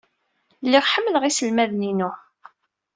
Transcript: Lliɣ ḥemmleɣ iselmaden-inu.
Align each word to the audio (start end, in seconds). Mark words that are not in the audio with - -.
Lliɣ 0.65 0.85
ḥemmleɣ 0.93 1.23
iselmaden-inu. 1.25 2.11